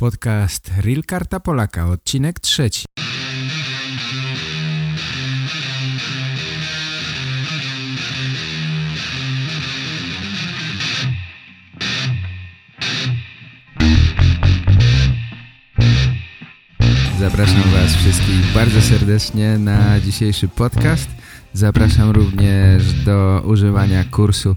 Podcast 0.00 0.70
Real 0.80 1.02
Karta 1.02 1.40
Polaka, 1.40 1.86
odcinek 1.86 2.40
trzeci. 2.40 2.84
Zapraszam 17.18 17.70
Was 17.72 17.96
wszystkich 17.96 18.52
bardzo 18.54 18.82
serdecznie 18.82 19.58
na 19.58 20.00
dzisiejszy 20.00 20.48
podcast. 20.48 21.08
Zapraszam 21.52 22.10
również 22.10 22.92
do 22.92 23.42
używania 23.46 24.04
kursu 24.04 24.56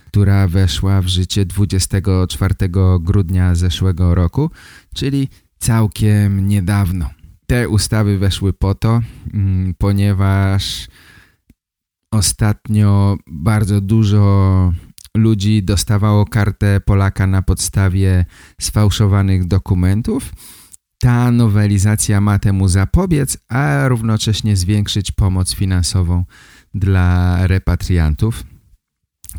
która 0.06 0.48
weszła 0.48 1.02
w 1.02 1.06
życie 1.06 1.46
24 1.46 2.54
grudnia 3.00 3.54
zeszłego 3.54 4.14
roku, 4.14 4.50
czyli 4.94 5.28
całkiem 5.58 6.48
niedawno. 6.48 7.10
Te 7.46 7.68
ustawy 7.68 8.18
weszły 8.18 8.52
po 8.52 8.74
to, 8.74 9.00
mm, 9.34 9.74
ponieważ 9.78 10.88
ostatnio 12.12 13.16
bardzo 13.26 13.80
dużo 13.80 14.72
ludzi 15.16 15.62
dostawało 15.62 16.24
kartę 16.24 16.80
Polaka 16.80 17.26
na 17.26 17.42
podstawie 17.42 18.24
sfałszowanych 18.60 19.44
dokumentów. 19.46 20.32
Ta 21.00 21.30
nowelizacja 21.30 22.20
ma 22.20 22.38
temu 22.38 22.68
zapobiec, 22.68 23.38
a 23.48 23.88
równocześnie 23.88 24.56
zwiększyć 24.56 25.12
pomoc 25.12 25.54
finansową 25.54 26.24
dla 26.74 27.38
repatriantów. 27.46 28.44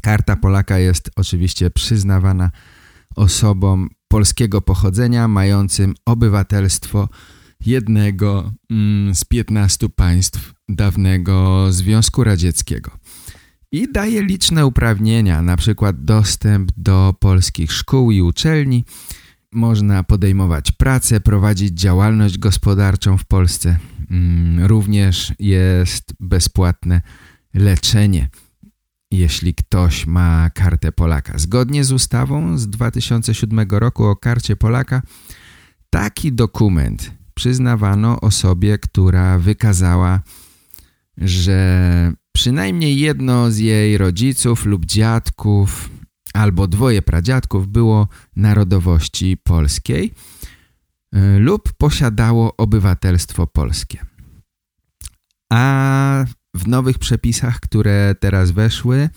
Karta 0.01 0.35
Polaka 0.35 0.77
jest 0.77 1.11
oczywiście 1.15 1.69
przyznawana 1.69 2.51
osobom 3.15 3.89
polskiego 4.07 4.61
pochodzenia 4.61 5.27
mającym 5.27 5.93
obywatelstwo 6.05 7.09
jednego 7.65 8.51
mm, 8.71 9.15
z 9.15 9.25
15 9.25 9.89
państw 9.89 10.53
dawnego 10.69 11.67
Związku 11.71 12.23
Radzieckiego 12.23 12.91
i 13.71 13.91
daje 13.91 14.23
liczne 14.23 14.65
uprawnienia, 14.65 15.41
na 15.41 15.57
przykład 15.57 16.03
dostęp 16.03 16.71
do 16.77 17.13
polskich 17.19 17.71
szkół 17.71 18.11
i 18.11 18.21
uczelni, 18.21 18.85
można 19.51 20.03
podejmować 20.03 20.71
pracę, 20.71 21.19
prowadzić 21.19 21.79
działalność 21.79 22.37
gospodarczą 22.37 23.17
w 23.17 23.25
Polsce. 23.25 23.77
Mm, 24.11 24.65
również 24.65 25.33
jest 25.39 26.13
bezpłatne 26.19 27.01
leczenie, 27.53 28.29
jeśli 29.11 29.55
ktoś 29.55 30.05
ma 30.05 30.49
kartę 30.49 30.91
Polaka. 30.91 31.37
Zgodnie 31.37 31.83
z 31.83 31.91
ustawą 31.91 32.57
z 32.57 32.67
2007 32.67 33.59
roku 33.69 34.03
o 34.03 34.15
karcie 34.15 34.55
Polaka 34.55 35.01
taki 35.89 36.33
dokument 36.33 37.16
przyznawano 37.37 38.21
osobie, 38.21 38.77
która 38.77 39.39
wykazała, 39.39 40.21
że 41.17 42.13
przynajmniej 42.31 42.99
jedno 42.99 43.51
z 43.51 43.57
jej 43.57 43.97
rodziców 43.97 44.65
lub 44.65 44.85
dziadków 44.85 45.89
albo 46.33 46.67
dwoje 46.67 47.01
pradziadków 47.01 47.67
było 47.67 48.07
narodowości 48.35 49.37
polskiej 49.43 50.13
y, 51.15 51.39
lub 51.39 51.73
posiadało 51.77 52.57
obywatelstwo 52.57 53.47
polskie. 53.47 54.05
A 55.53 56.25
w 56.53 56.67
nowych 56.67 56.99
przepisach, 56.99 57.59
które 57.59 58.15
teraz 58.19 58.51
weszły, 58.51 59.09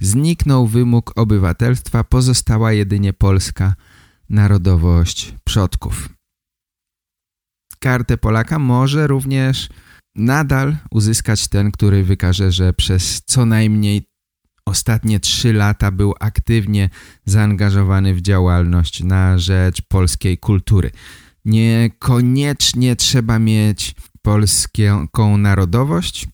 zniknął 0.00 0.66
wymóg 0.66 1.12
obywatelstwa, 1.16 2.04
pozostała 2.04 2.72
jedynie 2.72 3.12
polska 3.12 3.74
narodowość 4.28 5.34
przodków 5.44 6.17
kartę 7.78 8.16
Polaka 8.16 8.58
może 8.58 9.06
również 9.06 9.68
nadal 10.16 10.76
uzyskać 10.90 11.48
ten, 11.48 11.70
który 11.70 12.04
wykaże, 12.04 12.52
że 12.52 12.72
przez 12.72 13.22
co 13.26 13.46
najmniej 13.46 14.02
ostatnie 14.64 15.20
trzy 15.20 15.52
lata 15.52 15.90
był 15.90 16.14
aktywnie 16.20 16.90
zaangażowany 17.24 18.14
w 18.14 18.20
działalność 18.20 19.02
na 19.02 19.38
rzecz 19.38 19.82
polskiej 19.82 20.38
kultury. 20.38 20.90
Niekoniecznie 21.44 22.96
trzeba 22.96 23.38
mieć 23.38 23.94
polską 24.22 25.36
narodowość. 25.36 26.26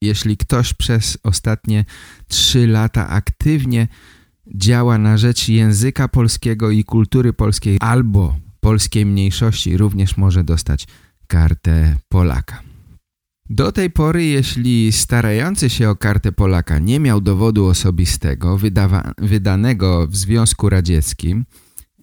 Jeśli 0.00 0.36
ktoś 0.36 0.74
przez 0.74 1.18
ostatnie 1.22 1.84
trzy 2.28 2.66
lata 2.66 3.08
aktywnie 3.08 3.88
działa 4.54 4.98
na 4.98 5.18
rzecz 5.18 5.48
języka 5.48 6.08
polskiego 6.08 6.70
i 6.70 6.84
kultury 6.84 7.32
polskiej 7.32 7.76
albo 7.80 8.36
polskiej 8.62 9.06
mniejszości 9.06 9.76
również 9.76 10.16
może 10.16 10.44
dostać 10.44 10.86
kartę 11.26 11.96
Polaka. 12.08 12.62
Do 13.50 13.72
tej 13.72 13.90
pory, 13.90 14.24
jeśli 14.24 14.92
starający 14.92 15.70
się 15.70 15.90
o 15.90 15.96
kartę 15.96 16.32
Polaka 16.32 16.78
nie 16.78 17.00
miał 17.00 17.20
dowodu 17.20 17.66
osobistego 17.66 18.58
wydanego 19.18 20.06
w 20.06 20.16
Związku 20.16 20.68
Radzieckim 20.68 21.44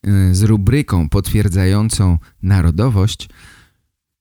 y, 0.08 0.36
z 0.36 0.44
rubryką 0.44 1.10
potwierdzającą 1.10 2.18
narodowość, 2.42 3.30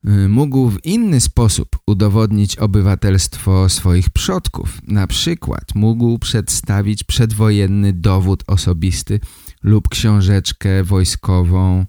y, 0.09 0.29
mógł 0.29 0.71
w 0.71 0.85
inny 0.85 1.21
sposób 1.21 1.69
udowodnić 1.87 2.57
obywatelstwo 2.57 3.69
swoich 3.69 4.11
przodków. 4.11 4.79
Na 4.87 5.07
przykład 5.07 5.75
mógł 5.75 6.19
przedstawić 6.19 7.05
przedwojenny 7.05 7.93
dowód 7.93 8.45
osobisty 8.47 9.21
lub 9.63 9.89
książeczkę 9.89 10.85
wojskową 10.85 11.87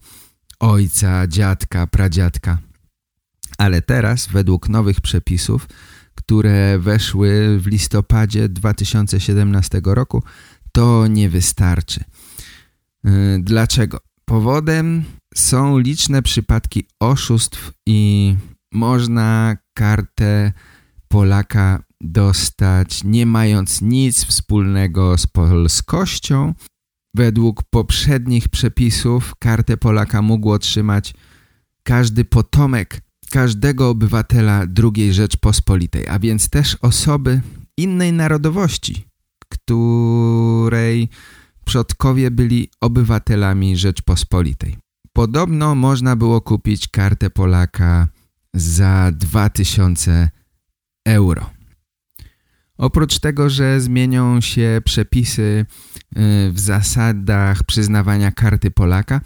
ojca, 0.59 1.27
dziadka, 1.27 1.87
pradziadka. 1.87 2.57
Ale 3.57 3.81
teraz, 3.81 4.27
według 4.27 4.69
nowych 4.69 5.01
przepisów, 5.01 5.67
które 6.15 6.79
weszły 6.79 7.59
w 7.59 7.67
listopadzie 7.67 8.49
2017 8.49 9.81
roku, 9.85 10.23
to 10.71 11.07
nie 11.07 11.29
wystarczy. 11.29 12.03
Y, 13.05 13.39
dlaczego? 13.39 13.99
Powodem 14.25 15.03
są 15.35 15.77
liczne 15.77 16.21
przypadki 16.21 16.83
oszustw 16.99 17.71
i 17.85 18.35
można 18.71 19.57
kartę 19.73 20.53
Polaka 21.07 21.83
dostać 22.01 23.03
nie 23.03 23.25
mając 23.25 23.81
nic 23.81 24.25
wspólnego 24.25 25.17
z 25.17 25.27
polskością 25.27 26.53
Według 27.15 27.63
poprzednich 27.63 28.49
przepisów 28.49 29.35
kartę 29.39 29.77
Polaka 29.77 30.21
mógł 30.21 30.51
otrzymać 30.51 31.13
każdy 31.83 32.25
potomek 32.25 33.01
każdego 33.29 33.89
obywatela 33.89 34.65
II 34.83 35.13
Rzeczpospolitej, 35.13 36.07
a 36.07 36.19
więc 36.19 36.49
też 36.49 36.77
osoby 36.81 37.41
innej 37.77 38.13
narodowości, 38.13 39.05
której 39.49 41.09
przodkowie 41.65 42.31
byli 42.31 42.69
obywatelami 42.81 43.77
Rzeczpospolitej. 43.77 44.77
Podobno 45.13 45.75
można 45.75 46.15
było 46.15 46.41
kupić 46.41 46.87
kartę 46.87 47.29
Polaka 47.29 48.07
za 48.53 49.11
2000 49.11 50.29
euro. 51.05 51.58
Oprócz 52.79 53.19
tego, 53.19 53.49
że 53.49 53.81
zmienią 53.81 54.41
się 54.41 54.81
przepisy 54.85 55.41
y, 55.41 55.65
w 56.51 56.59
zasadach 56.59 57.63
przyznawania 57.63 58.31
karty 58.31 58.71
Polaka, 58.71 59.21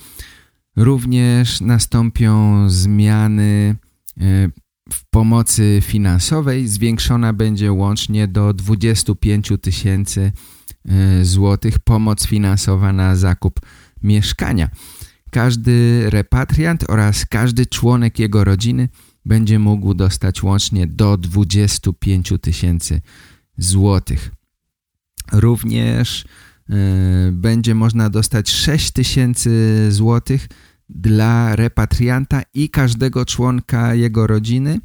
również 0.76 1.62
nastąpią 1.62 2.70
zmiany 2.70 3.76
y, 4.22 4.52
w 4.92 5.10
pomocy 5.10 5.80
finansowej 5.82 6.68
zwiększona 6.68 7.34
będzie 7.34 7.72
łącznie 7.72 8.28
do 8.28 8.54
25 8.54 9.50
tysięcy 9.62 10.32
e, 10.90 11.26
złotych 11.26 11.80
pomoc 11.80 12.28
finansowa 12.28 12.94
na 12.94 13.16
zakup 13.16 13.60
mieszkania. 14.04 14.70
Każdy 15.32 16.04
repatriant 16.10 16.90
oraz 16.90 17.26
każdy 17.26 17.66
członek 17.66 18.20
jego 18.20 18.44
rodziny 18.44 18.90
będzie 19.26 19.60
mógł 19.60 19.94
dostać 19.94 20.44
łącznie 20.44 20.88
do 20.88 21.18
25 21.18 22.34
tysięcy 22.42 22.94
złotych. 22.94 23.33
Również 25.32 26.26
y, 26.70 27.32
będzie 27.32 27.76
można 27.76 28.10
dostać 28.10 28.50
6 28.50 28.92
tysięcy 28.92 29.88
złotych 29.92 30.48
dla 30.90 31.56
repatrianta 31.56 32.42
i 32.54 32.70
każdego 32.70 33.26
członka 33.26 33.96
jego 33.96 34.28
rodziny 34.28 34.80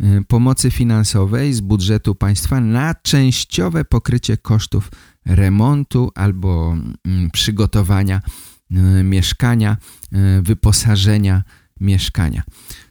y, 0.00 0.24
pomocy 0.28 0.70
finansowej 0.70 1.52
z 1.52 1.60
budżetu 1.60 2.14
państwa 2.14 2.60
na 2.60 2.94
częściowe 2.94 3.84
pokrycie 3.84 4.36
kosztów 4.36 4.90
remontu 5.26 6.10
albo 6.14 6.76
y, 7.26 7.30
przygotowania 7.32 8.20
y, 9.00 9.02
mieszkania, 9.02 9.76
wyposażenia 10.42 11.42
mieszkania. 11.80 12.42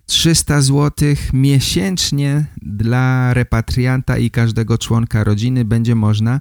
300 0.06 0.62
zł 0.62 1.16
miesięcznie 1.34 2.46
dla 2.62 3.34
repatrianta 3.34 4.18
i 4.18 4.32
każdego 4.32 4.78
członka 4.78 5.24
rodziny 5.24 5.66
będzie 5.66 5.96
można 5.96 6.40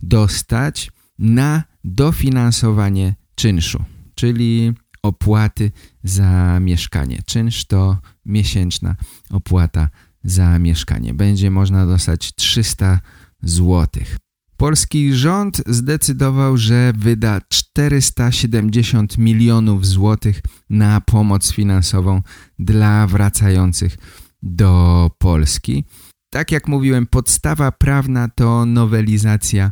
dostać 0.00 0.90
na 1.18 1.62
dofinansowanie 1.84 3.14
czynszu, 3.34 3.84
czyli 4.14 4.72
opłaty 5.02 5.72
za 6.04 6.60
mieszkanie. 6.60 7.22
Czynsz 7.26 7.64
to 7.64 7.98
miesięczna 8.26 8.96
opłata 9.30 9.88
za 10.24 10.58
mieszkanie. 10.58 11.14
Będzie 11.14 11.50
można 11.50 11.86
dostać 11.86 12.34
300 12.34 13.00
złotych. 13.42 14.16
Polski 14.58 15.14
rząd 15.14 15.62
zdecydował, 15.66 16.56
że 16.56 16.92
wyda 16.96 17.40
470 17.48 19.18
milionów 19.18 19.86
złotych 19.86 20.42
na 20.70 21.00
pomoc 21.00 21.52
finansową 21.52 22.22
dla 22.58 23.06
wracających 23.06 23.96
do 24.42 25.10
Polski. 25.18 25.84
Tak 26.30 26.52
jak 26.52 26.68
mówiłem, 26.68 27.06
podstawa 27.06 27.72
prawna 27.72 28.28
to 28.28 28.66
nowelizacja 28.66 29.70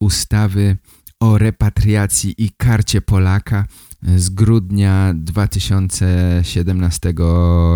ustawy 0.00 0.76
o 1.20 1.38
repatriacji 1.38 2.34
i 2.38 2.50
karcie 2.56 3.00
Polaka 3.00 3.66
z 4.16 4.30
grudnia 4.30 5.12
2017 5.16 7.14